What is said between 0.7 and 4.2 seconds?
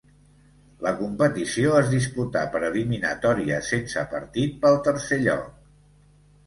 La competició es disputà per eliminatòries sense